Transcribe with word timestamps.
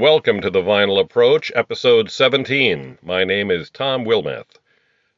welcome 0.00 0.42
to 0.42 0.50
the 0.50 0.60
Vinyl 0.60 1.00
Approach, 1.00 1.50
episode 1.54 2.10
17. 2.10 2.98
My 3.02 3.24
name 3.24 3.50
is 3.50 3.70
Tom 3.70 4.04
Wilmeth. 4.04 4.58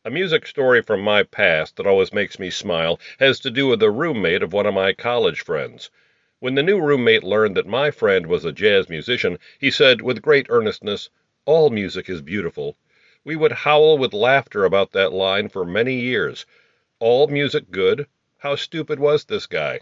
A 0.05 0.11
music 0.11 0.47
story 0.47 0.83
from 0.83 1.01
my 1.01 1.25
past 1.25 1.75
that 1.77 1.87
always 1.87 2.13
makes 2.13 2.39
me 2.39 2.49
smile 2.49 3.01
has 3.19 3.41
to 3.41 3.51
do 3.51 3.67
with 3.67 3.83
a 3.83 3.91
roommate 3.91 4.41
of 4.41 4.53
one 4.53 4.67
of 4.67 4.75
my 4.75 4.93
college 4.93 5.41
friends. 5.41 5.91
When 6.39 6.55
the 6.55 6.63
new 6.63 6.81
roommate 6.81 7.25
learned 7.25 7.57
that 7.57 7.67
my 7.67 7.91
friend 7.91 8.29
was 8.29 8.45
a 8.45 8.53
jazz 8.53 8.89
musician, 8.89 9.41
he 9.59 9.73
said 9.73 10.01
with 10.01 10.23
great 10.23 10.47
earnestness, 10.49 11.11
All 11.45 11.71
music 11.71 12.09
is 12.09 12.23
beautiful. 12.23 12.77
We 13.25 13.35
would 13.35 13.51
howl 13.51 13.99
with 13.99 14.13
laughter 14.13 14.65
about 14.65 14.93
that 14.93 15.13
line 15.13 15.49
for 15.49 15.65
many 15.65 15.95
years. 15.95 16.47
All 17.01 17.27
music 17.27 17.73
good? 17.73 18.07
How 18.39 18.55
stupid 18.55 19.01
was 19.01 19.25
this 19.25 19.47
guy? 19.47 19.81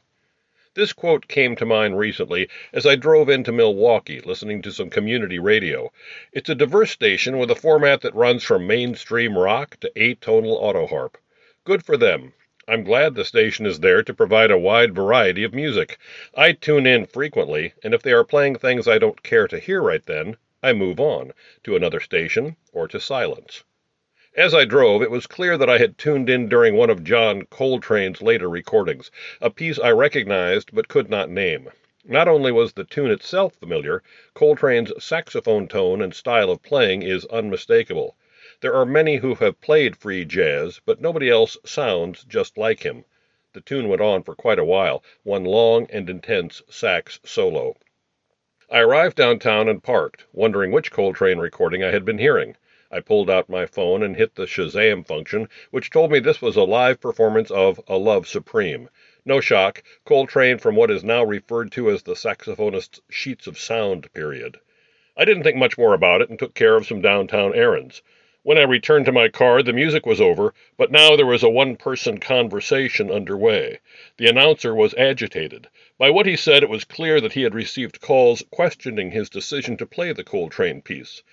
This 0.77 0.93
quote 0.93 1.27
came 1.27 1.57
to 1.57 1.65
mind 1.65 1.99
recently 1.99 2.51
as 2.71 2.85
I 2.85 2.97
drove 2.97 3.31
into 3.31 3.51
Milwaukee 3.51 4.21
listening 4.21 4.61
to 4.61 4.71
some 4.71 4.91
community 4.91 5.39
radio. 5.39 5.91
It's 6.33 6.51
a 6.51 6.55
diverse 6.55 6.91
station 6.91 7.39
with 7.39 7.51
a 7.51 7.55
format 7.55 8.03
that 8.03 8.15
runs 8.15 8.45
from 8.45 8.67
mainstream 8.67 9.39
rock 9.39 9.81
to 9.81 9.91
atonal 9.97 10.59
auto 10.61 10.87
harp. 10.87 11.17
Good 11.65 11.83
for 11.83 11.97
them. 11.97 12.35
I'm 12.69 12.85
glad 12.85 13.15
the 13.15 13.25
station 13.25 13.65
is 13.65 13.81
there 13.81 14.03
to 14.03 14.13
provide 14.13 14.51
a 14.51 14.59
wide 14.59 14.95
variety 14.95 15.45
of 15.45 15.55
music. 15.55 15.97
I 16.35 16.53
tune 16.53 16.87
in 16.87 17.07
frequently, 17.07 17.73
and 17.83 17.95
if 17.95 18.03
they 18.03 18.13
are 18.13 18.23
playing 18.23 18.57
things 18.57 18.87
I 18.87 18.99
don't 18.99 19.23
care 19.23 19.49
to 19.49 19.59
hear 19.59 19.81
right 19.81 20.05
then, 20.05 20.37
I 20.63 20.75
move 20.75 21.01
on 21.01 21.33
to 21.65 21.75
another 21.75 22.01
station 22.01 22.57
or 22.75 22.87
to 22.89 23.01
silence. 23.01 23.65
As 24.39 24.53
I 24.53 24.67
drove, 24.67 25.01
it 25.01 25.11
was 25.11 25.27
clear 25.27 25.57
that 25.57 25.71
I 25.71 25.79
had 25.79 25.97
tuned 25.97 26.29
in 26.29 26.47
during 26.47 26.77
one 26.77 26.91
of 26.91 27.03
John 27.03 27.47
Coltrane's 27.47 28.21
later 28.21 28.51
recordings, 28.51 29.11
a 29.41 29.49
piece 29.49 29.79
I 29.79 29.93
recognized 29.93 30.75
but 30.75 30.89
could 30.89 31.09
not 31.09 31.31
name. 31.31 31.71
Not 32.05 32.29
only 32.29 32.53
was 32.53 32.75
the 32.75 32.85
tune 32.85 33.11
itself 33.11 33.55
familiar, 33.55 34.03
Coltrane's 34.35 34.93
saxophone 35.03 35.69
tone 35.69 36.03
and 36.03 36.13
style 36.13 36.51
of 36.51 36.63
playing 36.63 37.01
is 37.01 37.25
unmistakable. 37.29 38.15
There 38.61 38.75
are 38.75 38.85
many 38.85 39.17
who 39.17 39.37
have 39.37 39.63
played 39.63 39.97
free 39.97 40.27
jazz, 40.27 40.83
but 40.85 41.01
nobody 41.01 41.31
else 41.31 41.57
sounds 41.65 42.23
just 42.23 42.59
like 42.59 42.83
him. 42.83 43.07
The 43.55 43.63
tune 43.63 43.89
went 43.89 44.03
on 44.03 44.23
for 44.23 44.35
quite 44.35 44.59
a 44.59 44.67
while, 44.67 45.03
one 45.23 45.45
long 45.47 45.87
and 45.89 46.11
intense 46.11 46.61
sax 46.69 47.21
solo. 47.25 47.75
I 48.71 48.81
arrived 48.81 49.17
downtown 49.17 49.67
and 49.67 49.83
parked, 49.83 50.27
wondering 50.35 50.73
which 50.73 50.93
Coltrane 50.93 51.39
recording 51.39 51.83
I 51.83 51.91
had 51.91 52.05
been 52.05 52.19
hearing. 52.19 52.57
I 52.89 53.01
pulled 53.01 53.29
out 53.29 53.49
my 53.49 53.67
phone 53.67 54.05
and 54.05 54.15
hit 54.15 54.37
the 54.37 54.47
Shazam 54.47 55.05
function, 55.05 55.49
which 55.73 55.91
told 55.91 56.13
me 56.13 56.21
this 56.21 56.41
was 56.41 56.55
a 56.55 56.63
live 56.63 57.01
performance 57.01 57.51
of 57.51 57.81
A 57.89 57.97
Love 57.97 58.29
Supreme. 58.29 58.89
No 59.25 59.41
shock, 59.41 59.83
Coltrane 60.05 60.59
from 60.59 60.77
what 60.77 60.93
is 60.93 61.03
now 61.03 61.25
referred 61.25 61.73
to 61.73 61.91
as 61.91 62.05
the 62.05 62.15
saxophonist's 62.15 63.01
sheets 63.11 63.49
of 63.49 63.59
sound 63.59 64.13
period. 64.13 64.59
I 65.17 65.25
didn't 65.25 65.43
think 65.43 65.57
much 65.57 65.77
more 65.77 65.95
about 65.95 66.21
it 66.21 66.31
and 66.31 66.39
took 66.39 66.55
care 66.55 66.77
of 66.77 66.87
some 66.87 67.01
downtown 67.01 67.55
errands. 67.57 68.03
When 68.45 68.57
I 68.57 68.63
returned 68.63 69.07
to 69.07 69.13
my 69.13 69.27
car, 69.27 69.65
the 69.65 69.73
music 69.73 70.07
was 70.07 70.21
over, 70.21 70.55
but 70.77 70.93
now 70.93 71.17
there 71.17 71.27
was 71.27 71.43
a 71.43 71.51
one 71.51 71.75
person 71.75 72.19
conversation 72.19 73.11
underway. 73.11 73.81
The 74.19 74.29
announcer 74.29 74.73
was 74.73 74.95
agitated. 74.95 75.67
By 75.99 76.11
what 76.11 76.27
he 76.27 76.37
said, 76.37 76.63
it 76.63 76.69
was 76.69 76.85
clear 76.85 77.21
that 77.21 77.33
he 77.33 77.43
had 77.43 77.57
received 77.57 78.01
calls 78.01 78.45
questioning 78.53 79.11
his 79.11 79.29
decision 79.29 79.77
to 79.79 79.87
play 79.87 80.13
the 80.13 80.23
Coltrane 80.23 80.83
piece. 80.83 81.25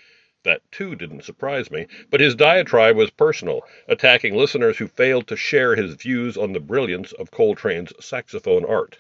That, 0.44 0.62
too, 0.72 0.96
didn't 0.96 1.24
surprise 1.24 1.72
me, 1.72 1.88
but 2.10 2.20
his 2.20 2.36
diatribe 2.36 2.98
was 2.98 3.10
personal, 3.10 3.66
attacking 3.88 4.36
listeners 4.36 4.78
who 4.78 4.88
failed 4.88 5.26
to 5.28 5.38
share 5.38 5.76
his 5.76 5.96
views 5.96 6.36
on 6.36 6.52
the 6.52 6.60
brilliance 6.60 7.14
of 7.14 7.32
Coltrane's 7.32 7.94
saxophone 8.06 8.66
art. 8.66 9.00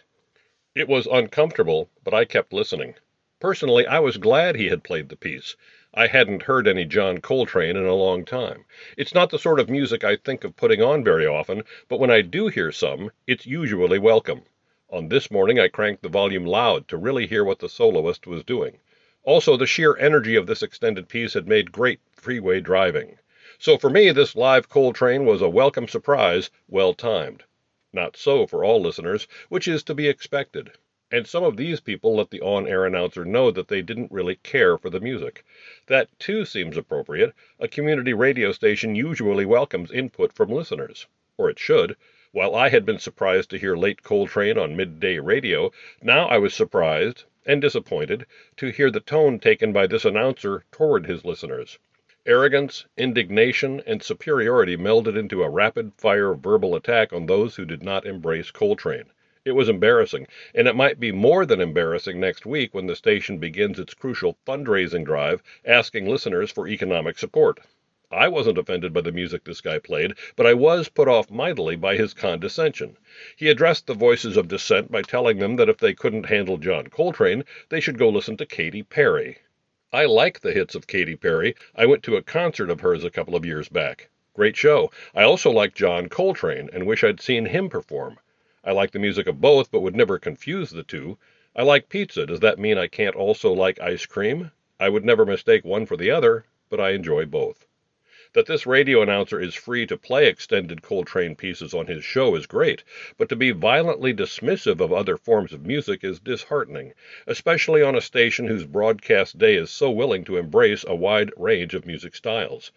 It 0.73 0.87
was 0.87 1.05
uncomfortable, 1.05 1.89
but 2.03 2.13
I 2.13 2.23
kept 2.23 2.53
listening. 2.53 2.95
Personally, 3.41 3.85
I 3.85 3.99
was 3.99 4.15
glad 4.15 4.55
he 4.55 4.69
had 4.69 4.85
played 4.85 5.09
the 5.09 5.17
piece. 5.17 5.57
I 5.93 6.07
hadn't 6.07 6.43
heard 6.43 6.65
any 6.65 6.85
John 6.85 7.19
Coltrane 7.19 7.75
in 7.75 7.85
a 7.85 7.93
long 7.93 8.23
time. 8.23 8.63
It's 8.97 9.13
not 9.13 9.29
the 9.29 9.37
sort 9.37 9.59
of 9.59 9.69
music 9.69 10.05
I 10.05 10.15
think 10.15 10.45
of 10.45 10.55
putting 10.55 10.81
on 10.81 11.03
very 11.03 11.27
often, 11.27 11.63
but 11.89 11.99
when 11.99 12.09
I 12.09 12.21
do 12.21 12.47
hear 12.47 12.71
some, 12.71 13.11
it's 13.27 13.45
usually 13.45 13.99
welcome. 13.99 14.43
On 14.89 15.09
this 15.09 15.29
morning, 15.29 15.59
I 15.59 15.67
cranked 15.67 16.03
the 16.03 16.09
volume 16.09 16.45
loud 16.45 16.87
to 16.87 16.97
really 16.97 17.27
hear 17.27 17.43
what 17.43 17.59
the 17.59 17.67
soloist 17.67 18.25
was 18.25 18.45
doing. 18.45 18.79
Also, 19.25 19.55
the 19.55 19.65
sheer 19.65 19.95
energy 19.97 20.35
of 20.35 20.47
this 20.47 20.61
extended 20.61 21.07
piece 21.07 21.33
had 21.33 21.47
made 21.47 21.71
great 21.71 22.01
freeway 22.11 22.59
driving. 22.59 23.17
So 23.57 23.77
for 23.77 23.89
me, 23.89 24.11
this 24.11 24.35
live 24.35 24.67
Coltrane 24.67 25.25
was 25.25 25.41
a 25.41 25.47
welcome 25.47 25.87
surprise, 25.87 26.51
well 26.67 26.93
timed. 26.93 27.43
Not 27.93 28.17
so 28.17 28.45
for 28.45 28.65
all 28.65 28.81
listeners, 28.81 29.25
which 29.47 29.65
is 29.65 29.81
to 29.83 29.93
be 29.93 30.09
expected. 30.09 30.71
And 31.09 31.25
some 31.25 31.45
of 31.45 31.55
these 31.55 31.79
people 31.79 32.17
let 32.17 32.31
the 32.31 32.41
on 32.41 32.67
air 32.67 32.85
announcer 32.85 33.23
know 33.23 33.49
that 33.51 33.69
they 33.69 33.81
didn't 33.81 34.11
really 34.11 34.35
care 34.35 34.77
for 34.77 34.89
the 34.89 34.99
music. 34.99 35.45
That, 35.87 36.09
too, 36.19 36.43
seems 36.43 36.75
appropriate. 36.75 37.33
A 37.59 37.69
community 37.69 38.13
radio 38.13 38.51
station 38.51 38.93
usually 38.93 39.45
welcomes 39.45 39.89
input 39.91 40.33
from 40.33 40.49
listeners. 40.49 41.07
Or 41.37 41.49
it 41.49 41.59
should. 41.59 41.95
While 42.33 42.55
I 42.55 42.67
had 42.67 42.85
been 42.85 42.99
surprised 42.99 43.51
to 43.51 43.57
hear 43.57 43.77
late 43.77 44.03
Coltrane 44.03 44.57
on 44.57 44.75
midday 44.75 45.19
radio, 45.19 45.71
now 46.01 46.27
I 46.27 46.39
was 46.39 46.53
surprised 46.53 47.23
and 47.45 47.61
disappointed 47.61 48.25
to 48.57 48.67
hear 48.67 48.89
the 48.89 48.99
tone 48.99 49.39
taken 49.39 49.73
by 49.73 49.85
this 49.87 50.05
announcer 50.05 50.63
toward 50.71 51.05
his 51.05 51.25
listeners. 51.25 51.77
Arrogance, 52.25 52.85
indignation, 52.97 53.81
and 53.85 54.01
superiority 54.01 54.77
melded 54.77 55.17
into 55.17 55.43
a 55.43 55.49
rapid 55.49 55.93
fire 55.97 56.33
verbal 56.33 56.73
attack 56.73 57.11
on 57.11 57.25
those 57.25 57.57
who 57.57 57.65
did 57.65 57.83
not 57.83 58.05
embrace 58.05 58.49
Coltrane. 58.49 59.11
It 59.45 59.51
was 59.51 59.67
embarrassing, 59.67 60.27
and 60.55 60.69
it 60.69 60.75
might 60.75 61.01
be 61.01 61.11
more 61.11 61.45
than 61.45 61.59
embarrassing 61.59 62.17
next 62.17 62.45
week 62.45 62.73
when 62.73 62.87
the 62.87 62.95
station 62.95 63.39
begins 63.39 63.77
its 63.77 63.93
crucial 63.93 64.37
fundraising 64.47 65.03
drive 65.03 65.43
asking 65.65 66.07
listeners 66.07 66.49
for 66.49 66.65
economic 66.65 67.19
support. 67.19 67.59
I 68.13 68.27
wasn't 68.27 68.59
offended 68.59 68.93
by 68.93 69.01
the 69.01 69.11
music 69.11 69.43
this 69.43 69.59
guy 69.59 69.79
played, 69.79 70.13
but 70.35 70.45
I 70.45 70.53
was 70.53 70.87
put 70.87 71.07
off 71.07 71.31
mightily 71.31 71.75
by 71.75 71.95
his 71.95 72.13
condescension. 72.13 72.95
He 73.35 73.49
addressed 73.49 73.87
the 73.87 73.95
voices 73.95 74.37
of 74.37 74.47
dissent 74.47 74.91
by 74.91 75.01
telling 75.01 75.39
them 75.39 75.55
that 75.55 75.67
if 75.67 75.79
they 75.79 75.95
couldn't 75.95 76.27
handle 76.27 76.57
John 76.57 76.87
Coltrane, 76.87 77.43
they 77.69 77.79
should 77.79 77.97
go 77.97 78.09
listen 78.09 78.37
to 78.37 78.45
Katy 78.45 78.83
Perry. 78.83 79.39
I 79.91 80.05
like 80.05 80.41
the 80.41 80.53
hits 80.53 80.75
of 80.75 80.85
Katy 80.85 81.15
Perry. 81.15 81.55
I 81.75 81.87
went 81.87 82.03
to 82.03 82.15
a 82.15 82.21
concert 82.21 82.69
of 82.69 82.81
hers 82.81 83.03
a 83.03 83.09
couple 83.09 83.35
of 83.35 83.45
years 83.45 83.67
back. 83.67 84.09
Great 84.35 84.55
show. 84.55 84.91
I 85.15 85.23
also 85.23 85.49
like 85.49 85.73
John 85.73 86.07
Coltrane 86.07 86.69
and 86.71 86.85
wish 86.85 87.03
I'd 87.03 87.19
seen 87.19 87.47
him 87.47 87.67
perform. 87.67 88.19
I 88.63 88.73
like 88.73 88.91
the 88.91 88.99
music 88.99 89.27
of 89.27 89.41
both, 89.41 89.71
but 89.71 89.81
would 89.81 89.95
never 89.95 90.19
confuse 90.19 90.69
the 90.69 90.83
two. 90.83 91.17
I 91.55 91.63
like 91.63 91.89
pizza. 91.89 92.25
Does 92.25 92.41
that 92.41 92.59
mean 92.59 92.77
I 92.77 92.87
can't 92.87 93.15
also 93.15 93.51
like 93.51 93.79
ice 93.81 94.05
cream? 94.05 94.51
I 94.79 94.89
would 94.89 95.03
never 95.03 95.25
mistake 95.25 95.65
one 95.65 95.85
for 95.85 95.97
the 95.97 96.11
other, 96.11 96.45
but 96.69 96.79
I 96.79 96.91
enjoy 96.91 97.25
both. 97.25 97.65
That 98.33 98.47
this 98.47 98.65
radio 98.65 99.03
announcer 99.03 99.39
is 99.39 99.53
free 99.53 99.85
to 99.85 99.95
play 99.95 100.27
extended 100.27 100.81
Coltrane 100.81 101.35
pieces 101.35 101.71
on 101.73 101.85
his 101.85 102.03
show 102.03 102.33
is 102.35 102.47
great, 102.47 102.83
but 103.15 103.29
to 103.29 103.35
be 103.35 103.51
violently 103.51 104.11
dismissive 104.11 104.81
of 104.81 104.91
other 104.91 105.17
forms 105.17 105.53
of 105.53 105.67
music 105.67 106.03
is 106.03 106.19
disheartening, 106.19 106.93
especially 107.27 107.83
on 107.83 107.95
a 107.95 108.01
station 108.01 108.47
whose 108.47 108.65
broadcast 108.65 109.37
day 109.37 109.55
is 109.55 109.69
so 109.69 109.91
willing 109.91 110.23
to 110.23 110.37
embrace 110.37 110.83
a 110.87 110.95
wide 110.95 111.31
range 111.37 111.75
of 111.75 111.85
music 111.85 112.15
styles. 112.15 112.71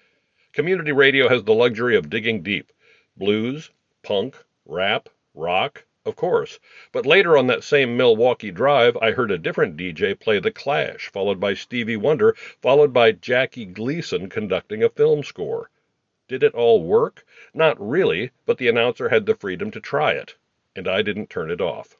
Community 0.53 0.93
radio 0.93 1.27
has 1.27 1.45
the 1.45 1.55
luxury 1.55 1.97
of 1.97 2.11
digging 2.11 2.43
deep. 2.43 2.71
Blues, 3.17 3.71
punk, 4.03 4.37
rap, 4.67 5.09
rock, 5.33 5.87
of 6.07 6.17
course. 6.17 6.61
But 6.93 7.05
later 7.05 7.37
on 7.37 7.49
that 7.49 7.65
same 7.65 7.97
Milwaukee 7.97 8.53
drive, 8.53 8.97
I 8.99 9.11
heard 9.11 9.31
a 9.31 9.39
different 9.39 9.77
DJ 9.77 10.19
play 10.19 10.39
The 10.39 10.53
Clash, 10.53 11.11
followed 11.13 11.41
by 11.41 11.55
Stevie 11.55 11.97
Wonder, 11.97 12.37
followed 12.63 12.93
by 12.93 13.13
Jackie 13.13 13.67
Gleason 13.67 14.29
conducting 14.29 14.83
a 14.83 14.89
film 14.89 15.25
score. 15.25 15.69
Did 16.29 16.43
it 16.43 16.55
all 16.55 16.83
work? 16.83 17.27
Not 17.53 17.77
really, 17.79 18.31
but 18.47 18.59
the 18.59 18.69
announcer 18.69 19.09
had 19.09 19.27
the 19.27 19.35
freedom 19.35 19.71
to 19.73 19.81
try 19.81 20.13
it, 20.13 20.37
and 20.75 20.89
I 20.89 21.03
didn't 21.03 21.29
turn 21.29 21.51
it 21.51 21.61
off. 21.61 21.97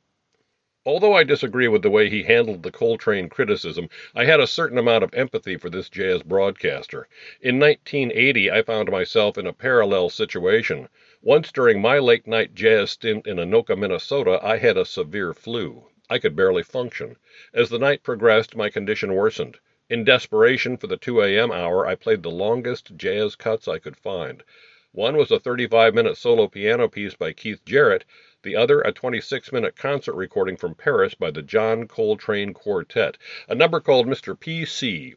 Although 0.89 1.15
I 1.15 1.25
disagree 1.25 1.67
with 1.67 1.83
the 1.83 1.91
way 1.91 2.09
he 2.09 2.23
handled 2.23 2.63
the 2.63 2.71
Coltrane 2.71 3.29
criticism, 3.29 3.89
I 4.15 4.25
had 4.25 4.39
a 4.39 4.47
certain 4.47 4.79
amount 4.79 5.03
of 5.03 5.13
empathy 5.15 5.57
for 5.57 5.69
this 5.69 5.89
jazz 5.89 6.23
broadcaster. 6.23 7.09
In 7.41 7.59
1980, 7.59 8.53
I 8.53 8.63
found 8.63 8.89
myself 8.89 9.37
in 9.37 9.49
a 9.49 9.53
parallel 9.53 10.11
situation. 10.11 10.89
Once 11.27 11.51
during 11.51 11.81
my 11.81 11.99
late 11.99 12.29
night 12.29 12.55
jazz 12.55 12.93
stint 12.93 13.27
in 13.27 13.39
Anoka, 13.39 13.77
Minnesota, 13.77 14.39
I 14.45 14.59
had 14.59 14.77
a 14.77 14.85
severe 14.85 15.35
flu. 15.35 15.89
I 16.09 16.21
could 16.21 16.37
barely 16.37 16.63
function. 16.63 17.17
As 17.53 17.69
the 17.69 17.81
night 17.81 18.05
progressed, 18.05 18.55
my 18.55 18.71
condition 18.71 19.13
worsened. 19.13 19.59
In 19.91 20.05
desperation 20.05 20.77
for 20.77 20.87
the 20.87 20.97
2 20.97 21.21
a.m. 21.23 21.51
hour, 21.51 21.85
I 21.85 21.97
played 21.97 22.23
the 22.23 22.31
longest 22.31 22.97
jazz 22.97 23.35
cuts 23.35 23.67
I 23.67 23.81
could 23.81 23.97
find. 23.97 24.45
One 24.93 25.17
was 25.17 25.33
a 25.33 25.41
35 25.41 25.97
minute 25.97 26.17
solo 26.17 26.47
piano 26.47 26.87
piece 26.87 27.15
by 27.17 27.33
Keith 27.33 27.65
Jarrett, 27.65 28.05
the 28.45 28.55
other 28.55 28.81
a 28.83 28.93
26 28.93 29.51
minute 29.51 29.75
concert 29.75 30.15
recording 30.15 30.57
from 30.57 30.77
Paris 30.77 31.15
by 31.17 31.33
the 31.33 31.43
John 31.43 31.89
Coltrane 31.89 32.55
Quartet, 32.55 33.19
a 33.49 33.55
number 33.57 33.81
called 33.81 34.07
Mr. 34.07 34.39
P.C. 34.39 35.17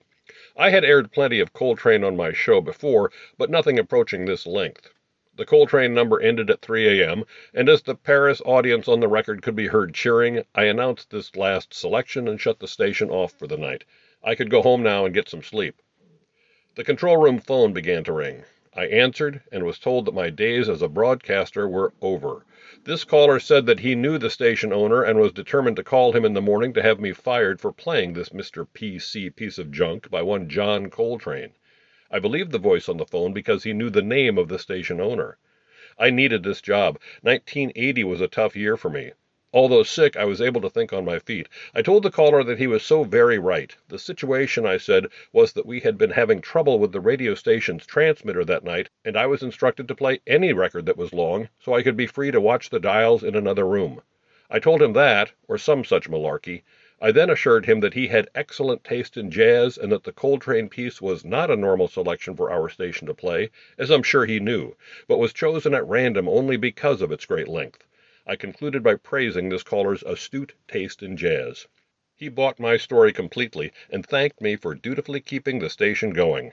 I 0.57 0.71
had 0.71 0.83
aired 0.83 1.11
plenty 1.11 1.39
of 1.39 1.53
Coltrane 1.53 2.03
on 2.03 2.17
my 2.17 2.33
show 2.33 2.61
before, 2.61 3.11
but 3.38 3.51
nothing 3.51 3.77
approaching 3.77 4.25
this 4.25 4.47
length. 4.47 4.89
The 5.39 5.45
Coltrane 5.45 5.94
number 5.94 6.19
ended 6.19 6.50
at 6.50 6.59
3 6.59 7.00
a.m., 7.00 7.24
and 7.53 7.69
as 7.69 7.81
the 7.83 7.95
Paris 7.95 8.41
audience 8.44 8.89
on 8.89 9.00
the 9.00 9.07
record 9.07 9.41
could 9.41 9.56
be 9.56 9.68
heard 9.68 9.94
cheering, 9.94 10.44
I 10.53 10.65
announced 10.65 11.12
this 11.12 11.33
last 11.33 11.74
selection 11.74 12.27
and 12.27 12.41
shut 12.41 12.59
the 12.59 12.68
station 12.68 13.09
off 13.09 13.31
for 13.31 13.47
the 13.47 13.56
night. 13.56 13.86
I 14.21 14.36
could 14.36 14.50
go 14.50 14.62
home 14.62 14.83
now 14.83 15.06
and 15.06 15.13
get 15.13 15.30
some 15.30 15.41
sleep. 15.41 15.81
The 16.75 16.83
control 16.83 17.15
room 17.15 17.39
phone 17.39 17.71
began 17.71 18.03
to 18.03 18.12
ring. 18.12 18.44
I 18.74 18.88
answered 18.88 19.39
and 19.50 19.63
was 19.63 19.80
told 19.80 20.03
that 20.07 20.13
my 20.13 20.30
days 20.30 20.68
as 20.68 20.81
a 20.81 20.89
broadcaster 20.89 21.69
were 21.69 21.94
over. 22.01 22.45
This 22.83 23.06
caller 23.06 23.39
said 23.39 23.65
that 23.68 23.80
he 23.80 23.95
knew 23.95 24.18
the 24.18 24.30
station 24.30 24.74
owner 24.74 25.03
and 25.03 25.21
was 25.21 25.31
determined 25.31 25.77
to 25.77 25.85
call 25.85 26.12
him 26.12 26.25
in 26.25 26.33
the 26.33 26.42
morning 26.42 26.74
to 26.74 26.81
have 26.81 27.00
me 27.00 27.13
fired 27.13 27.62
for 27.62 27.71
playing 27.71 28.12
this 28.12 28.31
Mr. 28.31 28.68
P.C. 28.74 29.30
piece 29.30 29.57
of 29.57 29.71
junk 29.71 30.09
by 30.09 30.21
one 30.21 30.50
John 30.50 30.89
Coltrane. 30.89 31.53
I 32.11 32.19
believed 32.19 32.51
the 32.51 32.57
voice 32.57 32.89
on 32.89 32.97
the 32.97 33.06
phone 33.06 33.33
because 33.33 33.63
he 33.63 33.73
knew 33.73 33.89
the 33.89 34.01
name 34.01 34.38
of 34.38 34.47
the 34.47 34.57
station 34.57 35.00
owner. 35.00 35.38
I 35.97 36.09
needed 36.09 36.44
this 36.44 36.61
job. 36.61 37.00
1980 37.21 38.03
was 38.03 38.21
a 38.21 38.27
tough 38.27 38.56
year 38.56 38.77
for 38.77 38.89
me. 38.89 39.11
Although 39.51 39.83
sick, 39.83 40.15
I 40.15 40.25
was 40.25 40.41
able 40.41 40.61
to 40.61 40.69
think 40.69 40.94
on 40.94 41.06
my 41.06 41.19
feet. 41.19 41.50
I 41.73 41.81
told 41.81 42.03
the 42.03 42.11
caller 42.11 42.44
that 42.44 42.59
he 42.59 42.67
was 42.67 42.83
so 42.83 43.03
very 43.03 43.38
right. 43.38 43.75
The 43.88 44.00
situation, 44.00 44.65
I 44.65 44.77
said, 44.77 45.07
was 45.33 45.53
that 45.53 45.65
we 45.65 45.79
had 45.79 45.97
been 45.97 46.11
having 46.11 46.39
trouble 46.39 46.79
with 46.79 46.91
the 46.91 47.00
radio 47.00 47.35
station's 47.35 47.85
transmitter 47.85 48.45
that 48.45 48.63
night, 48.63 48.89
and 49.03 49.17
I 49.17 49.25
was 49.25 49.44
instructed 49.44 49.88
to 49.88 49.95
play 49.95 50.19
any 50.25 50.53
record 50.53 50.85
that 50.85 50.97
was 50.97 51.13
long, 51.13 51.50
so 51.59 51.73
I 51.73 51.83
could 51.83 51.97
be 51.97 52.07
free 52.07 52.31
to 52.31 52.39
watch 52.39 52.69
the 52.69 52.79
dials 52.79 53.23
in 53.23 53.35
another 53.35 53.67
room. 53.67 54.01
I 54.51 54.59
told 54.59 54.81
him 54.81 54.94
that, 54.94 55.31
or 55.47 55.57
some 55.57 55.83
such 55.83 56.09
malarkey. 56.09 56.61
I 57.01 57.13
then 57.13 57.29
assured 57.29 57.65
him 57.65 57.79
that 57.79 57.93
he 57.93 58.07
had 58.07 58.27
excellent 58.35 58.83
taste 58.83 59.15
in 59.15 59.31
jazz 59.31 59.77
and 59.77 59.89
that 59.89 60.03
the 60.03 60.11
Coltrane 60.11 60.67
piece 60.67 61.01
was 61.01 61.23
not 61.23 61.49
a 61.49 61.55
normal 61.55 61.87
selection 61.87 62.35
for 62.35 62.51
our 62.51 62.67
station 62.67 63.07
to 63.07 63.13
play, 63.13 63.51
as 63.77 63.89
I'm 63.89 64.03
sure 64.03 64.25
he 64.25 64.41
knew, 64.41 64.75
but 65.07 65.17
was 65.17 65.31
chosen 65.31 65.73
at 65.73 65.87
random 65.87 66.27
only 66.27 66.57
because 66.57 67.01
of 67.01 67.09
its 67.09 67.25
great 67.25 67.47
length. 67.47 67.87
I 68.27 68.35
concluded 68.35 68.83
by 68.83 68.95
praising 68.95 69.47
this 69.47 69.63
caller's 69.63 70.03
astute 70.03 70.55
taste 70.67 71.01
in 71.01 71.15
jazz. 71.15 71.69
He 72.17 72.27
bought 72.27 72.59
my 72.59 72.75
story 72.75 73.13
completely 73.13 73.71
and 73.89 74.05
thanked 74.05 74.41
me 74.41 74.57
for 74.57 74.75
dutifully 74.75 75.21
keeping 75.21 75.59
the 75.59 75.69
station 75.69 76.09
going. 76.09 76.51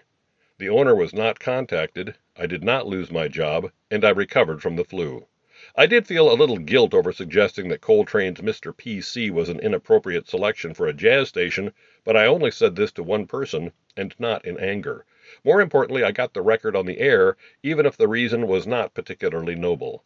The 0.59 0.69
owner 0.69 0.95
was 0.95 1.13
not 1.13 1.41
contacted, 1.41 2.15
I 2.37 2.47
did 2.47 2.63
not 2.63 2.87
lose 2.87 3.11
my 3.11 3.27
job, 3.27 3.73
and 3.91 4.05
I 4.05 4.11
recovered 4.11 4.63
from 4.63 4.77
the 4.77 4.85
flu. 4.85 5.27
I 5.75 5.87
did 5.87 6.07
feel 6.07 6.31
a 6.31 6.39
little 6.39 6.59
guilt 6.59 6.95
over 6.95 7.11
suggesting 7.13 7.69
that 7.71 7.81
Coltrane's 7.81 8.41
Mr. 8.41 8.77
P.C. 8.77 9.31
was 9.31 9.49
an 9.49 9.59
inappropriate 9.59 10.29
selection 10.29 10.75
for 10.75 10.87
a 10.87 10.93
jazz 10.93 11.29
station, 11.29 11.73
but 12.05 12.17
I 12.17 12.27
only 12.27 12.53
said 12.53 12.77
this 12.77 12.93
to 12.93 13.03
one 13.03 13.27
person, 13.27 13.73
and 13.97 14.15
not 14.21 14.45
in 14.45 14.61
anger. 14.61 15.05
More 15.43 15.61
importantly, 15.61 16.05
I 16.05 16.13
got 16.13 16.35
the 16.35 16.43
record 16.43 16.77
on 16.77 16.87
the 16.87 17.01
air, 17.01 17.37
even 17.65 17.85
if 17.85 17.97
the 17.97 18.07
reason 18.07 18.47
was 18.47 18.65
not 18.65 18.95
particularly 18.95 19.57
noble. 19.57 20.05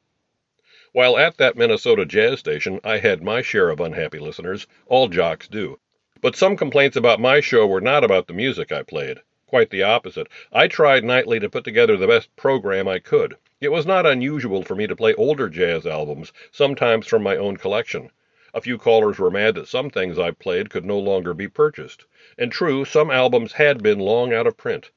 While 0.93 1.19
at 1.19 1.37
that 1.37 1.57
Minnesota 1.57 2.07
jazz 2.07 2.41
station, 2.41 2.81
I 2.83 2.97
had 2.97 3.23
my 3.23 3.43
share 3.43 3.69
of 3.69 3.81
unhappy 3.81 4.19
listeners. 4.19 4.67
All 4.87 5.09
jocks 5.09 5.47
do. 5.47 5.79
But 6.23 6.37
some 6.37 6.57
complaints 6.57 6.97
about 6.97 7.21
my 7.21 7.41
show 7.41 7.67
were 7.67 7.81
not 7.81 8.03
about 8.03 8.29
the 8.29 8.33
music 8.33 8.73
I 8.73 8.83
played. 8.83 9.19
Quite 9.47 9.69
the 9.69 9.83
opposite. 9.83 10.29
I 10.53 10.69
tried 10.69 11.05
nightly 11.05 11.39
to 11.39 11.51
put 11.51 11.65
together 11.65 11.97
the 11.97 12.07
best 12.07 12.35
program 12.35 12.89
I 12.89 12.99
could. 12.99 13.37
It 13.61 13.71
was 13.71 13.85
not 13.85 14.07
unusual 14.07 14.62
for 14.62 14.75
me 14.75 14.87
to 14.87 14.97
play 14.97 15.12
older 15.15 15.51
jazz 15.51 15.87
albums, 15.87 16.33
sometimes 16.51 17.07
from 17.07 17.23
my 17.23 17.37
own 17.37 17.59
collection. 17.59 18.11
A 18.55 18.61
few 18.62 18.79
callers 18.79 19.19
were 19.19 19.31
mad 19.31 19.55
that 19.57 19.69
some 19.69 19.91
things 19.91 20.19
I 20.19 20.31
played 20.31 20.71
could 20.71 20.87
no 20.87 20.99
longer 20.99 21.35
be 21.35 21.47
purchased. 21.47 22.07
And 22.39 22.51
true, 22.51 22.87
some 22.87 23.11
albums 23.11 23.53
had 23.53 23.83
been 23.83 23.99
long 23.99 24.33
out 24.33 24.47
of 24.47 24.57
print. 24.57 24.91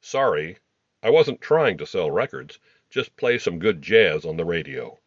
Sorry, 0.00 0.58
I 1.02 1.10
wasn't 1.10 1.40
trying 1.40 1.78
to 1.78 1.86
sell 1.86 2.12
records, 2.12 2.60
just 2.90 3.16
play 3.16 3.38
some 3.38 3.58
good 3.58 3.82
jazz 3.82 4.24
on 4.24 4.36
the 4.36 4.44
radio. 4.44 5.00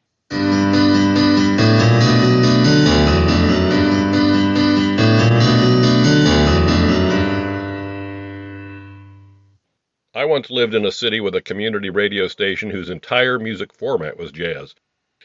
Once 10.40 10.50
lived 10.50 10.74
in 10.74 10.86
a 10.86 10.92
city 10.94 11.20
with 11.20 11.36
a 11.36 11.42
community 11.42 11.90
radio 11.90 12.26
station 12.26 12.70
whose 12.70 12.90
entire 12.90 13.38
music 13.38 13.74
format 13.74 14.16
was 14.16 14.32
jazz. 14.32 14.74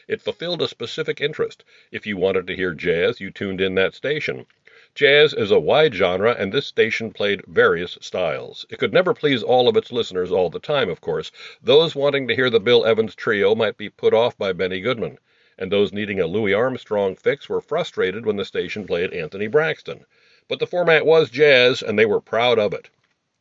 It 0.09 0.21
fulfilled 0.21 0.61
a 0.61 0.67
specific 0.67 1.21
interest. 1.21 1.63
If 1.89 2.05
you 2.05 2.17
wanted 2.17 2.47
to 2.47 2.55
hear 2.57 2.73
jazz, 2.73 3.21
you 3.21 3.31
tuned 3.31 3.61
in 3.61 3.75
that 3.75 3.95
station. 3.95 4.45
Jazz 4.93 5.33
is 5.33 5.51
a 5.51 5.57
wide 5.57 5.93
genre, 5.93 6.35
and 6.37 6.51
this 6.51 6.67
station 6.67 7.13
played 7.13 7.45
various 7.47 7.97
styles. 8.01 8.65
It 8.69 8.77
could 8.77 8.91
never 8.91 9.13
please 9.13 9.41
all 9.41 9.69
of 9.69 9.77
its 9.77 9.89
listeners 9.89 10.33
all 10.33 10.49
the 10.49 10.59
time, 10.59 10.89
of 10.89 10.99
course. 10.99 11.31
Those 11.61 11.95
wanting 11.95 12.27
to 12.27 12.35
hear 12.35 12.49
the 12.49 12.59
Bill 12.59 12.85
Evans 12.85 13.15
Trio 13.15 13.55
might 13.55 13.77
be 13.77 13.87
put 13.87 14.13
off 14.13 14.37
by 14.37 14.51
Benny 14.51 14.81
Goodman, 14.81 15.17
and 15.57 15.71
those 15.71 15.93
needing 15.93 16.19
a 16.19 16.27
Louis 16.27 16.53
Armstrong 16.53 17.15
fix 17.15 17.47
were 17.47 17.61
frustrated 17.61 18.25
when 18.25 18.35
the 18.35 18.43
station 18.43 18.85
played 18.85 19.13
Anthony 19.13 19.47
Braxton. 19.47 20.05
But 20.49 20.59
the 20.59 20.67
format 20.67 21.05
was 21.05 21.29
jazz, 21.29 21.81
and 21.81 21.97
they 21.97 22.05
were 22.05 22.19
proud 22.19 22.59
of 22.59 22.73
it. 22.73 22.89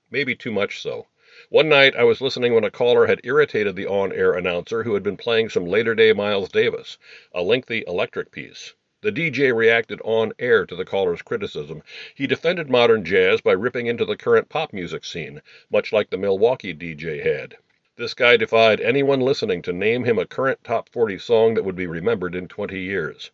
Maybe 0.09 0.37
too 0.37 0.53
much 0.53 0.81
so. 0.81 1.09
One 1.55 1.69
night 1.69 1.95
I 1.95 2.03
was 2.03 2.21
listening 2.21 2.53
when 2.53 2.65
a 2.65 2.71
caller 2.73 3.07
had 3.07 3.21
irritated 3.23 3.77
the 3.77 3.87
on 3.87 4.13
air 4.13 4.33
announcer 4.33 4.83
who 4.83 4.95
had 4.95 5.05
been 5.05 5.17
playing 5.17 5.51
some 5.51 5.67
later 5.67 5.95
day 5.95 6.13
Miles 6.13 6.49
Davis, 6.49 6.99
a 7.33 7.43
lengthy 7.43 7.85
electric 7.87 8.33
piece. 8.33 8.75
The 9.03 9.13
DJ 9.13 9.55
reacted 9.55 10.01
on 10.03 10.33
air 10.41 10.67
to 10.67 10.75
the 10.75 10.85
caller's 10.85 11.23
criticism. 11.23 11.85
He 12.13 12.27
defended 12.27 12.69
modern 12.69 13.05
jazz 13.05 13.41
by 13.41 13.53
ripping 13.53 13.87
into 13.87 14.05
the 14.05 14.17
current 14.17 14.49
pop 14.49 14.73
music 14.73 15.05
scene, 15.05 15.43
much 15.71 15.93
like 15.93 16.11
the 16.11 16.19
Milwaukee 16.19 16.75
DJ 16.75 17.23
had. 17.23 17.57
This 17.95 18.15
guy 18.15 18.37
defied 18.37 18.81
anyone 18.81 19.21
listening 19.21 19.63
to 19.63 19.73
name 19.73 20.03
him 20.03 20.19
a 20.19 20.27
current 20.27 20.65
top 20.65 20.89
40 20.89 21.19
song 21.19 21.55
that 21.55 21.63
would 21.63 21.77
be 21.77 21.87
remembered 21.87 22.35
in 22.35 22.49
20 22.49 22.81
years. 22.81 23.31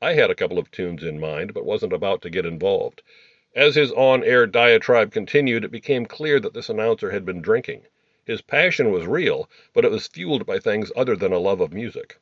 I 0.00 0.12
had 0.12 0.30
a 0.30 0.36
couple 0.36 0.60
of 0.60 0.70
tunes 0.70 1.02
in 1.02 1.18
mind, 1.18 1.52
but 1.52 1.64
wasn't 1.64 1.92
about 1.92 2.22
to 2.22 2.30
get 2.30 2.46
involved. 2.46 3.02
As 3.56 3.76
his 3.76 3.92
on 3.92 4.24
air 4.24 4.48
diatribe 4.48 5.12
continued, 5.12 5.64
it 5.64 5.70
became 5.70 6.06
clear 6.06 6.40
that 6.40 6.54
this 6.54 6.68
announcer 6.68 7.12
had 7.12 7.24
been 7.24 7.40
drinking. 7.40 7.82
His 8.24 8.42
passion 8.42 8.90
was 8.90 9.06
real, 9.06 9.48
but 9.72 9.84
it 9.84 9.92
was 9.92 10.08
fueled 10.08 10.44
by 10.44 10.58
things 10.58 10.90
other 10.96 11.14
than 11.14 11.32
a 11.32 11.38
love 11.38 11.60
of 11.60 11.72
music. 11.72 12.18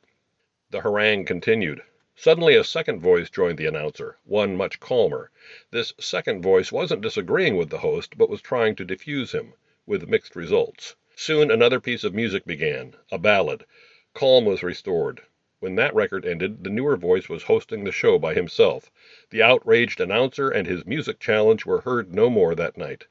The 0.69 0.81
harangue 0.81 1.25
continued. 1.25 1.81
Suddenly, 2.15 2.53
a 2.55 2.63
second 2.63 2.99
voice 2.99 3.31
joined 3.31 3.57
the 3.57 3.65
announcer, 3.65 4.17
one 4.25 4.55
much 4.55 4.79
calmer. 4.79 5.31
This 5.71 5.91
second 5.99 6.43
voice 6.43 6.71
wasn't 6.71 7.01
disagreeing 7.01 7.57
with 7.57 7.71
the 7.71 7.79
host, 7.79 8.15
but 8.15 8.29
was 8.29 8.43
trying 8.43 8.75
to 8.75 8.85
defuse 8.85 9.31
him, 9.31 9.55
with 9.87 10.07
mixed 10.07 10.35
results. 10.35 10.95
Soon 11.15 11.49
another 11.49 11.79
piece 11.79 12.03
of 12.03 12.13
music 12.13 12.45
began, 12.45 12.95
a 13.11 13.17
ballad. 13.17 13.65
Calm 14.13 14.45
was 14.45 14.61
restored. 14.61 15.23
When 15.63 15.75
that 15.75 15.95
record 15.95 16.25
ended, 16.25 16.65
the 16.65 16.69
newer 16.69 16.97
voice 16.97 17.29
was 17.29 17.43
hosting 17.43 17.85
the 17.85 17.91
show 17.93 18.19
by 18.19 18.33
himself. 18.33 18.91
The 19.29 19.41
outraged 19.41 20.01
announcer 20.01 20.49
and 20.49 20.67
his 20.67 20.85
music 20.85 21.21
challenge 21.21 21.65
were 21.65 21.79
heard 21.79 22.13
no 22.13 22.29
more 22.29 22.53
that 22.53 22.75
night. 22.75 23.05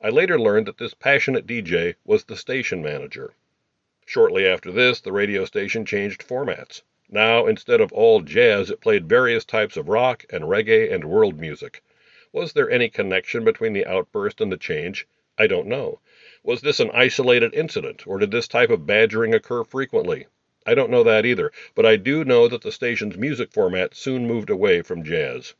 I 0.00 0.08
later 0.08 0.40
learned 0.40 0.64
that 0.68 0.78
this 0.78 0.94
passionate 0.94 1.46
DJ 1.46 1.96
was 2.06 2.24
the 2.24 2.34
station 2.38 2.82
manager. 2.82 3.34
Shortly 4.06 4.46
after 4.46 4.72
this, 4.72 5.02
the 5.02 5.12
radio 5.12 5.44
station 5.44 5.84
changed 5.84 6.26
formats. 6.26 6.80
Now, 7.10 7.44
instead 7.46 7.78
of 7.78 7.92
all 7.92 8.22
jazz, 8.22 8.70
it 8.70 8.80
played 8.80 9.06
various 9.06 9.44
types 9.44 9.76
of 9.76 9.90
rock 9.90 10.24
and 10.30 10.44
reggae 10.44 10.90
and 10.90 11.04
world 11.04 11.38
music. 11.38 11.82
Was 12.32 12.54
there 12.54 12.70
any 12.70 12.88
connection 12.88 13.44
between 13.44 13.74
the 13.74 13.84
outburst 13.84 14.40
and 14.40 14.50
the 14.50 14.56
change? 14.56 15.06
I 15.36 15.46
don't 15.46 15.66
know. 15.66 16.00
Was 16.42 16.62
this 16.62 16.80
an 16.80 16.90
isolated 16.94 17.52
incident, 17.52 18.06
or 18.06 18.18
did 18.18 18.30
this 18.30 18.48
type 18.48 18.70
of 18.70 18.86
badgering 18.86 19.34
occur 19.34 19.62
frequently? 19.62 20.26
I 20.68 20.74
don't 20.74 20.90
know 20.90 21.02
that 21.02 21.24
either, 21.24 21.50
but 21.74 21.86
I 21.86 21.96
do 21.96 22.26
know 22.26 22.46
that 22.46 22.60
the 22.60 22.70
station's 22.70 23.16
music 23.16 23.50
format 23.52 23.94
soon 23.94 24.26
moved 24.26 24.50
away 24.50 24.82
from 24.82 25.02
jazz. 25.02 25.54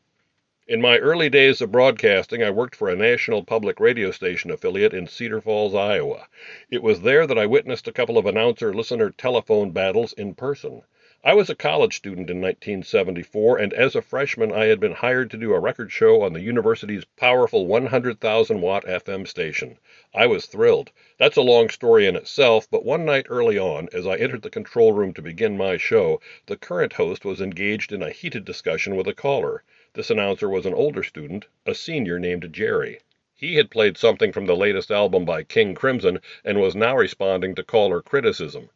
In 0.67 0.81
my 0.81 0.99
early 0.99 1.29
days 1.29 1.61
of 1.61 1.71
broadcasting, 1.71 2.43
I 2.43 2.51
worked 2.51 2.75
for 2.75 2.89
a 2.89 2.95
national 2.95 3.43
public 3.43 3.79
radio 3.79 4.11
station 4.11 4.51
affiliate 4.51 4.93
in 4.93 5.07
Cedar 5.07 5.41
Falls, 5.41 5.73
Iowa. 5.73 6.27
It 6.69 6.83
was 6.83 7.01
there 7.01 7.25
that 7.25 7.39
I 7.39 7.47
witnessed 7.47 7.87
a 7.87 7.91
couple 7.91 8.19
of 8.19 8.27
announcer 8.27 8.71
listener 8.71 9.09
telephone 9.09 9.71
battles 9.71 10.13
in 10.13 10.35
person. 10.35 10.83
I 11.21 11.33
was 11.33 11.49
a 11.49 11.55
college 11.55 11.97
student 11.97 12.29
in 12.29 12.39
1974, 12.39 13.57
and 13.57 13.73
as 13.73 13.93
a 13.93 14.01
freshman, 14.01 14.53
I 14.53 14.67
had 14.67 14.79
been 14.79 14.93
hired 14.93 15.29
to 15.31 15.37
do 15.37 15.53
a 15.53 15.59
record 15.59 15.91
show 15.91 16.21
on 16.21 16.31
the 16.31 16.39
university's 16.39 17.03
powerful 17.03 17.67
100,000 17.67 18.61
watt 18.61 18.85
FM 18.85 19.27
station. 19.27 19.77
I 20.13 20.27
was 20.27 20.45
thrilled. 20.45 20.91
That's 21.17 21.35
a 21.35 21.41
long 21.41 21.67
story 21.67 22.07
in 22.07 22.15
itself, 22.15 22.71
but 22.71 22.85
one 22.85 23.03
night 23.03 23.25
early 23.27 23.57
on, 23.57 23.89
as 23.91 24.07
I 24.07 24.15
entered 24.15 24.43
the 24.43 24.49
control 24.49 24.93
room 24.93 25.11
to 25.11 25.21
begin 25.21 25.57
my 25.57 25.75
show, 25.75 26.21
the 26.45 26.55
current 26.55 26.93
host 26.93 27.25
was 27.25 27.41
engaged 27.41 27.91
in 27.91 28.01
a 28.01 28.11
heated 28.11 28.45
discussion 28.45 28.95
with 28.95 29.05
a 29.05 29.13
caller. 29.13 29.63
This 29.95 30.09
announcer 30.09 30.47
was 30.47 30.65
an 30.65 30.73
older 30.73 31.03
student, 31.03 31.47
a 31.65 31.75
senior 31.75 32.17
named 32.17 32.47
Jerry. 32.53 33.01
He 33.35 33.55
had 33.55 33.69
played 33.69 33.97
something 33.97 34.31
from 34.31 34.45
the 34.45 34.55
latest 34.55 34.89
album 34.89 35.25
by 35.25 35.43
King 35.43 35.75
Crimson 35.75 36.21
and 36.45 36.61
was 36.61 36.77
now 36.77 36.95
responding 36.95 37.55
to 37.55 37.63
caller 37.63 38.01
criticism. 38.01 38.69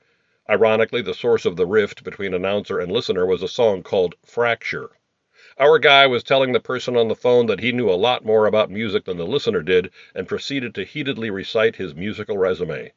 Ironically, 0.49 1.01
the 1.01 1.13
source 1.13 1.45
of 1.45 1.55
the 1.55 1.65
rift 1.65 2.03
between 2.03 2.33
announcer 2.33 2.77
and 2.77 2.91
listener 2.91 3.25
was 3.25 3.41
a 3.41 3.47
song 3.47 3.81
called 3.81 4.15
Fracture. 4.25 4.89
Our 5.57 5.79
guy 5.79 6.05
was 6.05 6.21
telling 6.21 6.51
the 6.51 6.59
person 6.59 6.97
on 6.97 7.07
the 7.07 7.15
phone 7.15 7.45
that 7.45 7.61
he 7.61 7.71
knew 7.71 7.89
a 7.89 7.95
lot 7.95 8.25
more 8.25 8.45
about 8.45 8.69
music 8.69 9.05
than 9.05 9.15
the 9.15 9.25
listener 9.25 9.61
did 9.61 9.89
and 10.13 10.27
proceeded 10.27 10.75
to 10.75 10.83
heatedly 10.83 11.29
recite 11.29 11.77
his 11.77 11.95
musical 11.95 12.37
resume. 12.37 12.91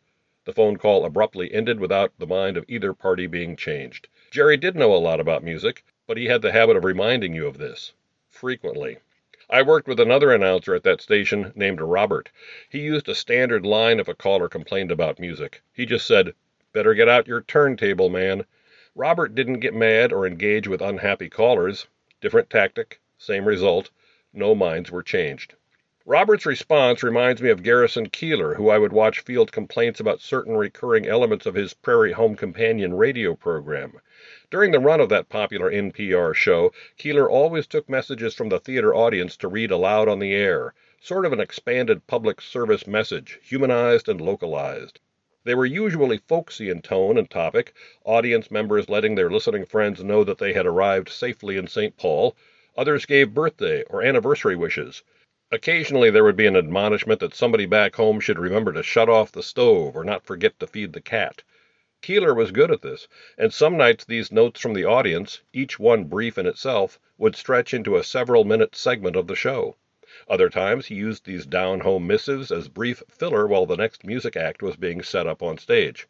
The 0.45 0.53
phone 0.53 0.77
call 0.77 1.05
abruptly 1.05 1.55
ended 1.55 1.79
without 1.79 2.13
the 2.19 2.27
mind 2.27 2.57
of 2.57 2.65
either 2.67 2.93
party 2.93 3.29
being 3.29 3.55
changed. 3.55 4.09
Jerry 4.33 4.57
did 4.57 4.75
know 4.75 4.93
a 4.93 4.99
lot 4.99 5.21
about 5.21 5.45
music, 5.45 5.85
but 6.09 6.17
he 6.17 6.27
had 6.27 6.43
the 6.43 6.51
habit 6.51 6.77
of 6.77 6.85
reminding 6.85 7.33
you 7.33 7.47
of 7.47 7.59
this. 7.59 7.93
Frequently. 8.29 8.99
I 9.49 9.63
worked 9.63 9.87
with 9.87 10.01
another 10.01 10.33
announcer 10.33 10.75
at 10.75 10.83
that 10.83 11.01
station 11.01 11.53
named 11.55 11.81
Robert. 11.81 12.31
He 12.69 12.81
used 12.81 13.09
a 13.09 13.15
standard 13.15 13.65
line 13.65 14.01
if 14.01 14.09
a 14.09 14.15
caller 14.15 14.49
complained 14.49 14.91
about 14.91 15.21
music. 15.21 15.63
He 15.73 15.87
just 15.87 16.07
said, 16.07 16.35
Better 16.77 16.93
get 16.93 17.09
out 17.09 17.27
your 17.27 17.41
turntable, 17.41 18.11
man. 18.11 18.45
Robert 18.95 19.35
didn't 19.35 19.61
get 19.61 19.73
mad 19.73 20.13
or 20.13 20.27
engage 20.27 20.69
with 20.69 20.83
unhappy 20.83 21.31
callers. 21.31 21.87
Different 22.21 22.51
tactic, 22.51 23.01
same 23.17 23.49
result. 23.49 23.89
No 24.35 24.55
minds 24.55 24.91
were 24.91 25.03
changed. 25.03 25.55
Robert's 26.05 26.45
response 26.45 27.03
reminds 27.03 27.41
me 27.41 27.49
of 27.49 27.63
Garrison 27.63 28.11
Keillor, 28.11 28.57
who 28.57 28.69
I 28.69 28.77
would 28.77 28.93
watch 28.93 29.21
field 29.21 29.53
complaints 29.53 30.01
about 30.01 30.21
certain 30.21 30.55
recurring 30.55 31.07
elements 31.07 31.47
of 31.47 31.55
his 31.55 31.73
Prairie 31.73 32.13
Home 32.13 32.37
Companion 32.37 32.93
radio 32.93 33.35
program. 33.35 33.99
During 34.51 34.71
the 34.71 34.79
run 34.79 35.01
of 35.01 35.09
that 35.09 35.31
popular 35.31 35.71
NPR 35.71 36.35
show, 36.35 36.75
Keillor 36.99 37.27
always 37.27 37.67
took 37.67 37.89
messages 37.89 38.35
from 38.35 38.51
the 38.51 38.61
theater 38.61 38.95
audience 38.95 39.39
to 39.39 39.49
read 39.49 39.71
aloud 39.71 40.11
on 40.11 40.19
the 40.19 40.35
air, 40.35 40.75
sort 41.01 41.25
of 41.25 41.33
an 41.33 41.41
expanded 41.41 42.07
public 42.07 42.43
service 42.43 42.87
message, 42.87 43.41
humanized 43.43 44.11
and 44.11 44.21
localized. 44.21 45.01
They 45.47 45.55
were 45.55 45.65
usually 45.65 46.19
folksy 46.19 46.69
in 46.71 46.83
tone 46.83 47.17
and 47.17 47.31
topic, 47.31 47.73
audience 48.05 48.51
members 48.51 48.89
letting 48.89 49.15
their 49.15 49.31
listening 49.31 49.65
friends 49.65 50.03
know 50.03 50.25
that 50.25 50.39
they 50.39 50.53
had 50.53 50.67
arrived 50.67 51.09
safely 51.09 51.57
in 51.57 51.69
St. 51.69 51.97
Paul. 51.97 52.37
Others 52.77 53.07
gave 53.07 53.33
birthday 53.33 53.85
or 53.85 54.03
anniversary 54.03 54.57
wishes. 54.57 55.05
Occasionally 55.53 56.11
there 56.11 56.25
would 56.25 56.35
be 56.35 56.49
an 56.49 56.57
admonishment 56.57 57.21
that 57.21 57.33
somebody 57.33 57.65
back 57.65 57.95
home 57.95 58.19
should 58.19 58.41
remember 58.41 58.73
to 58.73 58.83
shut 58.83 59.09
off 59.09 59.31
the 59.31 59.41
stove 59.41 59.97
or 59.97 60.03
not 60.03 60.27
forget 60.27 60.59
to 60.59 60.67
feed 60.67 60.93
the 60.93 61.01
cat. 61.01 61.45
Keillor 62.03 62.35
was 62.35 62.51
good 62.51 62.73
at 62.73 62.83
this, 62.83 63.07
and 63.39 63.55
some 63.55 63.77
nights 63.77 64.05
these 64.05 64.33
notes 64.33 64.61
from 64.61 64.75
the 64.75 64.85
audience, 64.85 65.43
each 65.53 65.79
one 65.79 66.07
brief 66.07 66.39
in 66.39 66.47
itself, 66.47 66.99
would 67.19 67.37
stretch 67.37 67.73
into 67.73 67.97
a 67.97 68.03
several 68.03 68.43
minute 68.43 68.75
segment 68.75 69.15
of 69.15 69.29
the 69.29 69.37
show. 69.37 69.77
Other 70.29 70.49
times 70.49 70.87
he 70.87 70.95
used 70.95 71.27
these 71.27 71.45
down 71.45 71.81
home 71.81 72.07
missives 72.07 72.51
as 72.51 72.69
brief 72.69 73.03
filler 73.09 73.47
while 73.47 73.67
the 73.67 73.77
next 73.77 74.07
music 74.07 74.35
act 74.35 74.63
was 74.63 74.77
being 74.77 75.03
set 75.03 75.27
up 75.27 75.43
on 75.43 75.59
stage. 75.59 76.07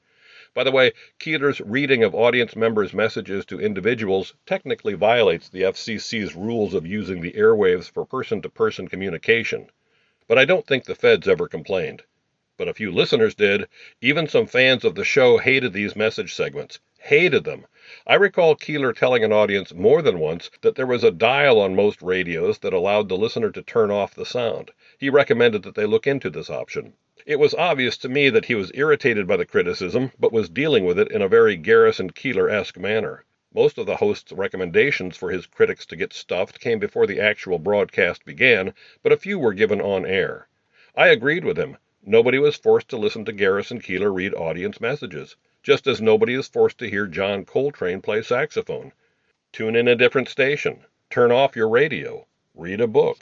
By 0.54 0.62
the 0.62 0.70
way, 0.70 0.92
Keillor's 1.18 1.60
reading 1.60 2.04
of 2.04 2.14
audience 2.14 2.54
members' 2.54 2.94
messages 2.94 3.44
to 3.46 3.60
individuals 3.60 4.34
technically 4.46 4.94
violates 4.94 5.48
the 5.48 5.62
FCC's 5.62 6.36
rules 6.36 6.72
of 6.72 6.86
using 6.86 7.20
the 7.20 7.32
airwaves 7.32 7.90
for 7.90 8.04
person 8.04 8.40
to 8.42 8.48
person 8.48 8.86
communication. 8.86 9.70
But 10.28 10.38
I 10.38 10.44
don't 10.44 10.66
think 10.66 10.84
the 10.84 10.94
feds 10.94 11.26
ever 11.26 11.48
complained 11.48 12.04
but 12.58 12.68
a 12.68 12.74
few 12.74 12.90
listeners 12.90 13.34
did. 13.34 13.68
Even 14.00 14.26
some 14.26 14.46
fans 14.46 14.82
of 14.82 14.94
the 14.94 15.04
show 15.04 15.36
hated 15.36 15.74
these 15.74 15.94
message 15.94 16.32
segments. 16.32 16.80
Hated 17.00 17.44
them. 17.44 17.66
I 18.04 18.16
recall 18.16 18.56
Keillor 18.56 18.92
telling 18.92 19.22
an 19.22 19.32
audience 19.32 19.72
more 19.72 20.02
than 20.02 20.18
once 20.18 20.50
that 20.62 20.74
there 20.74 20.88
was 20.88 21.04
a 21.04 21.12
dial 21.12 21.60
on 21.60 21.76
most 21.76 22.02
radios 22.02 22.58
that 22.58 22.72
allowed 22.72 23.08
the 23.08 23.16
listener 23.16 23.52
to 23.52 23.62
turn 23.62 23.92
off 23.92 24.12
the 24.12 24.26
sound. 24.26 24.72
He 24.98 25.08
recommended 25.08 25.62
that 25.62 25.76
they 25.76 25.86
look 25.86 26.04
into 26.04 26.28
this 26.28 26.50
option. 26.50 26.94
It 27.26 27.38
was 27.38 27.54
obvious 27.54 27.96
to 27.98 28.08
me 28.08 28.28
that 28.30 28.46
he 28.46 28.56
was 28.56 28.72
irritated 28.74 29.28
by 29.28 29.36
the 29.36 29.46
criticism, 29.46 30.10
but 30.18 30.32
was 30.32 30.48
dealing 30.48 30.84
with 30.84 30.98
it 30.98 31.12
in 31.12 31.22
a 31.22 31.28
very 31.28 31.56
Garrison 31.56 32.10
Keillor 32.10 32.50
esque 32.50 32.76
manner. 32.76 33.24
Most 33.54 33.78
of 33.78 33.86
the 33.86 33.98
host's 33.98 34.32
recommendations 34.32 35.16
for 35.16 35.30
his 35.30 35.46
critics 35.46 35.86
to 35.86 35.96
get 35.96 36.12
stuffed 36.12 36.58
came 36.58 36.80
before 36.80 37.06
the 37.06 37.20
actual 37.20 37.60
broadcast 37.60 38.24
began, 38.24 38.74
but 39.04 39.12
a 39.12 39.16
few 39.16 39.38
were 39.38 39.54
given 39.54 39.80
on 39.80 40.04
air. 40.04 40.48
I 40.96 41.06
agreed 41.06 41.44
with 41.44 41.56
him. 41.56 41.76
Nobody 42.04 42.38
was 42.38 42.56
forced 42.56 42.88
to 42.88 42.96
listen 42.96 43.24
to 43.26 43.32
Garrison 43.32 43.80
Keillor 43.80 44.12
read 44.12 44.34
audience 44.34 44.80
messages, 44.80 45.36
just 45.66 45.88
as 45.88 46.00
nobody 46.00 46.34
is 46.34 46.46
forced 46.46 46.78
to 46.78 46.88
hear 46.88 47.08
John 47.08 47.44
Coltrane 47.44 48.00
play 48.00 48.22
saxophone. 48.22 48.92
Tune 49.50 49.74
in 49.74 49.88
a 49.88 49.96
different 49.96 50.28
station. 50.28 50.84
Turn 51.10 51.32
off 51.32 51.56
your 51.56 51.68
radio. 51.68 52.28
Read 52.54 52.80
a 52.80 52.86
book. 52.86 53.18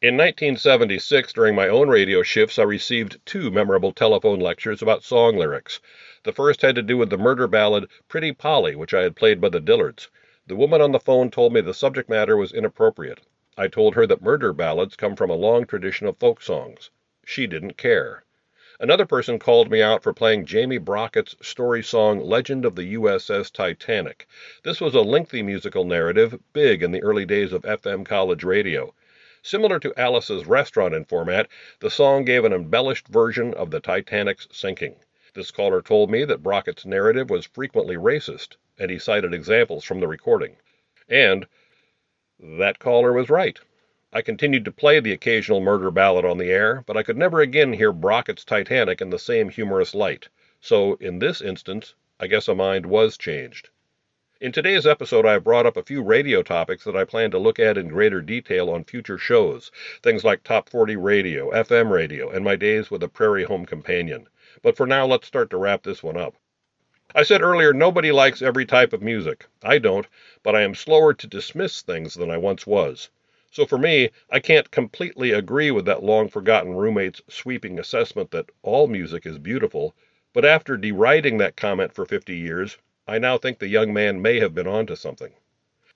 In 0.00 0.16
1976, 0.16 1.32
during 1.32 1.54
my 1.54 1.68
own 1.68 1.88
radio 1.88 2.24
shifts, 2.24 2.58
I 2.58 2.64
received 2.64 3.24
two 3.24 3.52
memorable 3.52 3.92
telephone 3.92 4.40
lectures 4.40 4.82
about 4.82 5.04
song 5.04 5.36
lyrics. 5.36 5.78
The 6.24 6.32
first 6.32 6.60
had 6.60 6.74
to 6.74 6.82
do 6.82 6.96
with 6.96 7.10
the 7.10 7.16
murder 7.16 7.46
ballad 7.46 7.88
Pretty 8.08 8.32
Polly, 8.32 8.74
which 8.74 8.92
I 8.92 9.02
had 9.02 9.14
played 9.14 9.40
by 9.40 9.50
the 9.50 9.60
Dillards. 9.60 10.08
The 10.48 10.56
woman 10.56 10.80
on 10.80 10.90
the 10.90 10.98
phone 10.98 11.30
told 11.30 11.52
me 11.52 11.60
the 11.60 11.72
subject 11.72 12.10
matter 12.10 12.36
was 12.36 12.50
inappropriate. 12.50 13.20
I 13.56 13.68
told 13.68 13.94
her 13.94 14.08
that 14.08 14.22
murder 14.22 14.52
ballads 14.52 14.96
come 14.96 15.14
from 15.14 15.30
a 15.30 15.34
long 15.34 15.66
tradition 15.66 16.08
of 16.08 16.18
folk 16.18 16.42
songs. 16.42 16.90
She 17.24 17.46
didn't 17.46 17.78
care. 17.78 18.24
Another 18.82 19.06
person 19.06 19.38
called 19.38 19.70
me 19.70 19.80
out 19.80 20.02
for 20.02 20.12
playing 20.12 20.44
Jamie 20.44 20.76
Brockett's 20.76 21.36
story 21.40 21.84
song 21.84 22.18
Legend 22.18 22.64
of 22.64 22.74
the 22.74 22.94
USS 22.94 23.52
Titanic. 23.52 24.26
This 24.64 24.80
was 24.80 24.96
a 24.96 25.02
lengthy 25.02 25.40
musical 25.40 25.84
narrative, 25.84 26.40
big 26.52 26.82
in 26.82 26.90
the 26.90 27.00
early 27.00 27.24
days 27.24 27.52
of 27.52 27.62
FM 27.62 28.04
college 28.04 28.42
radio. 28.42 28.92
Similar 29.40 29.78
to 29.78 29.94
Alice's 29.96 30.46
Restaurant 30.46 30.94
in 30.94 31.04
format, 31.04 31.46
the 31.78 31.90
song 31.90 32.24
gave 32.24 32.44
an 32.44 32.52
embellished 32.52 33.06
version 33.06 33.54
of 33.54 33.70
the 33.70 33.78
Titanic's 33.78 34.48
sinking. 34.50 34.96
This 35.32 35.52
caller 35.52 35.80
told 35.80 36.10
me 36.10 36.24
that 36.24 36.42
Brockett's 36.42 36.84
narrative 36.84 37.30
was 37.30 37.46
frequently 37.46 37.94
racist, 37.94 38.56
and 38.80 38.90
he 38.90 38.98
cited 38.98 39.32
examples 39.32 39.84
from 39.84 40.00
the 40.00 40.08
recording. 40.08 40.56
And 41.08 41.46
that 42.40 42.80
caller 42.80 43.12
was 43.12 43.30
right. 43.30 43.60
I 44.14 44.20
continued 44.20 44.66
to 44.66 44.72
play 44.72 45.00
the 45.00 45.12
occasional 45.12 45.62
murder 45.62 45.90
ballad 45.90 46.26
on 46.26 46.36
the 46.36 46.50
air, 46.50 46.84
but 46.86 46.98
I 46.98 47.02
could 47.02 47.16
never 47.16 47.40
again 47.40 47.72
hear 47.72 47.94
Brockett's 47.94 48.44
Titanic 48.44 49.00
in 49.00 49.08
the 49.08 49.18
same 49.18 49.48
humorous 49.48 49.94
light. 49.94 50.28
So, 50.60 50.96
in 51.00 51.18
this 51.18 51.40
instance, 51.40 51.94
I 52.20 52.26
guess 52.26 52.46
a 52.46 52.54
mind 52.54 52.84
was 52.84 53.16
changed. 53.16 53.70
In 54.38 54.52
today's 54.52 54.86
episode, 54.86 55.24
I 55.24 55.32
have 55.32 55.44
brought 55.44 55.64
up 55.64 55.78
a 55.78 55.82
few 55.82 56.02
radio 56.02 56.42
topics 56.42 56.84
that 56.84 56.94
I 56.94 57.04
plan 57.04 57.30
to 57.30 57.38
look 57.38 57.58
at 57.58 57.78
in 57.78 57.88
greater 57.88 58.20
detail 58.20 58.68
on 58.68 58.84
future 58.84 59.16
shows, 59.16 59.72
things 60.02 60.24
like 60.24 60.42
Top 60.42 60.68
40 60.68 60.94
Radio, 60.96 61.50
FM 61.50 61.90
radio, 61.90 62.28
and 62.28 62.44
my 62.44 62.54
days 62.54 62.90
with 62.90 63.02
a 63.02 63.08
Prairie 63.08 63.44
Home 63.44 63.64
Companion. 63.64 64.28
But 64.60 64.76
for 64.76 64.86
now, 64.86 65.06
let's 65.06 65.26
start 65.26 65.48
to 65.50 65.56
wrap 65.56 65.84
this 65.84 66.02
one 66.02 66.18
up. 66.18 66.34
I 67.14 67.22
said 67.22 67.40
earlier, 67.40 67.72
nobody 67.72 68.12
likes 68.12 68.42
every 68.42 68.66
type 68.66 68.92
of 68.92 69.00
music. 69.00 69.46
I 69.62 69.78
don't, 69.78 70.06
but 70.42 70.54
I 70.54 70.60
am 70.60 70.74
slower 70.74 71.14
to 71.14 71.26
dismiss 71.26 71.80
things 71.80 72.12
than 72.12 72.30
I 72.30 72.36
once 72.36 72.66
was. 72.66 73.08
So 73.54 73.66
for 73.66 73.76
me, 73.76 74.08
I 74.30 74.40
can't 74.40 74.70
completely 74.70 75.30
agree 75.30 75.70
with 75.70 75.84
that 75.84 76.02
long 76.02 76.30
forgotten 76.30 76.74
roommate's 76.74 77.20
sweeping 77.28 77.78
assessment 77.78 78.30
that 78.30 78.48
all 78.62 78.86
music 78.86 79.26
is 79.26 79.36
beautiful, 79.36 79.94
but 80.32 80.46
after 80.46 80.78
deriding 80.78 81.36
that 81.36 81.54
comment 81.54 81.92
for 81.92 82.06
50 82.06 82.34
years, 82.34 82.78
I 83.06 83.18
now 83.18 83.36
think 83.36 83.58
the 83.58 83.68
young 83.68 83.92
man 83.92 84.22
may 84.22 84.40
have 84.40 84.54
been 84.54 84.66
onto 84.66 84.96
something. 84.96 85.34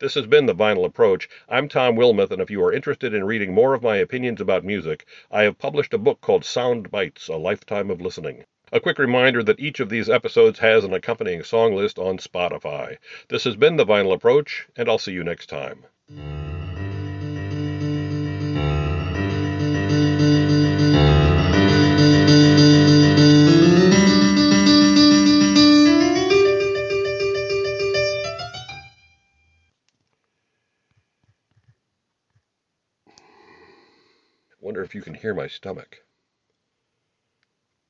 This 0.01 0.13
has 0.17 0.27
been 0.27 0.45
The 0.45 0.55
Vinyl 0.55 0.85
Approach. 0.85 1.31
I'm 1.49 1.67
Tom 1.67 1.97
Wilmeth, 1.97 2.31
and 2.31 2.43
if 2.43 2.51
you 2.51 2.63
are 2.63 2.75
interested 2.75 3.15
in 3.15 3.25
reading 3.25 3.55
more 3.55 3.73
of 3.73 3.83
my 3.83 3.97
opinions 3.97 4.43
about 4.43 4.63
music, 4.63 5.07
I 5.31 5.45
have 5.45 5.57
published 5.57 5.95
a 5.95 5.99
book 5.99 6.21
called 6.21 6.45
Sound 6.45 6.91
Bites 6.91 7.27
A 7.29 7.37
Lifetime 7.37 7.91
of 7.91 8.03
Listening. 8.03 8.45
A 8.71 8.81
quick 8.81 8.99
reminder 8.99 9.43
that 9.43 9.61
each 9.61 9.81
of 9.81 9.89
these 9.89 10.11
episodes 10.11 10.59
has 10.59 10.85
an 10.85 10.93
accompanying 10.93 11.43
song 11.43 11.75
list 11.75 11.99
on 11.99 12.19
Spotify. 12.19 12.99
This 13.31 13.45
has 13.45 13.57
been 13.57 13.77
The 13.77 13.87
Vinyl 13.87 14.13
Approach, 14.13 14.69
and 14.77 14.91
I'll 14.91 14.99
see 14.99 15.13
you 15.13 15.25
next 15.25 15.47
time. 15.47 15.87
If 34.87 34.95
you 34.95 35.03
can 35.03 35.15
hear 35.15 35.35
my 35.35 35.49
stomach. 35.49 35.99